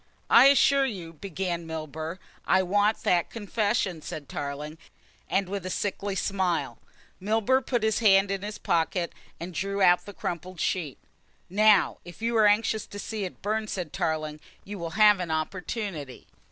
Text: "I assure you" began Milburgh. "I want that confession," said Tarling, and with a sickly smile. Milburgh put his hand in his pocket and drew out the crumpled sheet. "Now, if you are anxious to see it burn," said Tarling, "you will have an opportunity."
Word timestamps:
"I 0.31 0.47
assure 0.47 0.87
you" 0.87 1.13
began 1.13 1.67
Milburgh. 1.67 2.17
"I 2.47 2.63
want 2.63 3.03
that 3.03 3.29
confession," 3.29 4.01
said 4.01 4.27
Tarling, 4.27 4.79
and 5.29 5.47
with 5.47 5.63
a 5.63 5.69
sickly 5.69 6.15
smile. 6.15 6.79
Milburgh 7.19 7.67
put 7.67 7.83
his 7.83 7.99
hand 7.99 8.31
in 8.31 8.41
his 8.41 8.57
pocket 8.57 9.13
and 9.39 9.53
drew 9.53 9.79
out 9.79 10.05
the 10.07 10.13
crumpled 10.15 10.59
sheet. 10.59 10.97
"Now, 11.51 11.99
if 12.03 12.19
you 12.19 12.35
are 12.37 12.47
anxious 12.47 12.87
to 12.87 12.97
see 12.97 13.25
it 13.25 13.43
burn," 13.43 13.67
said 13.67 13.93
Tarling, 13.93 14.39
"you 14.63 14.79
will 14.79 14.97
have 14.97 15.19
an 15.19 15.29
opportunity." 15.29 16.25